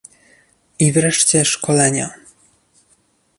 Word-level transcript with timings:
I 0.79 0.91
wreszcie 0.91 1.45
szkolenia 1.45 2.13